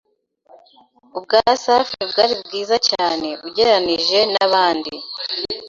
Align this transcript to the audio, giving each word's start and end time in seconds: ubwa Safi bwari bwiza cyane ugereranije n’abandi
ubwa 1.17 1.39
Safi 1.63 1.99
bwari 2.11 2.35
bwiza 2.43 2.75
cyane 2.89 3.27
ugereranije 3.47 4.19
n’abandi 4.33 4.93